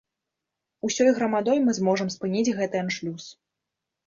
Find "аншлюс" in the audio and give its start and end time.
2.87-3.29